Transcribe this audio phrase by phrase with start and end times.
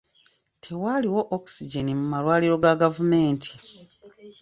[0.63, 3.51] Tewaliiwo oxygen mu malwaliro ga gavumenti